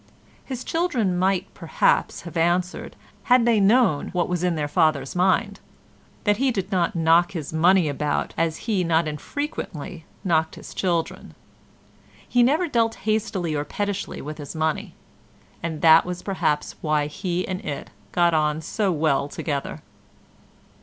[0.43, 5.59] His children might, perhaps, have answered, had they known what was in their father's mind,
[6.23, 11.35] that he did not knock his money about as he not infrequently knocked his children.
[12.27, 14.95] He never dealt hastily or pettishly with his money,
[15.61, 19.83] and that was perhaps why he and it got on so well together.